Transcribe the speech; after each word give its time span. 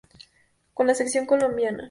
Con 0.73 0.87
la 0.87 0.95
selección 0.95 1.27
Colombia. 1.27 1.77